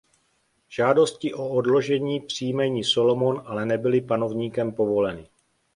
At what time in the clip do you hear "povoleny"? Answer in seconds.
4.71-5.27